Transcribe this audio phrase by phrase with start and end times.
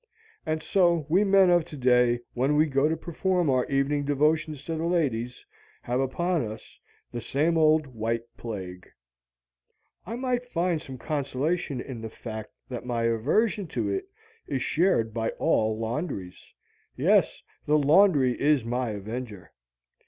[0.47, 4.75] And so we men of today when we go to perform our evening devotions to
[4.75, 5.45] the ladies
[5.83, 6.79] have upon us
[7.11, 8.89] the same old white plague.
[10.03, 14.05] I might find some consolation in the fact that my aversion to it
[14.47, 16.51] is shared by all laundries.
[16.97, 19.51] Yes, the laundry is my avenger.